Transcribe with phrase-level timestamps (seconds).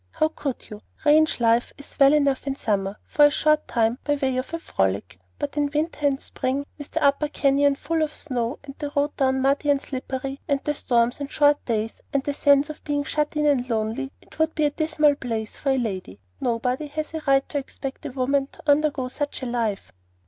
[0.13, 0.81] How could you?
[1.05, 4.57] Ranch life is well enough in summer for a short time by way of a
[4.57, 8.91] frolic; but in winter and spring with the Upper Canyon full of snow, and the
[8.95, 12.83] road down muddy and slippery, and the storms and short days, and the sense of
[12.83, 16.19] being shut in and lonely, it would be a dismal place for a lady.
[16.39, 19.91] Nobody has a right to expect a woman to undergo such a life."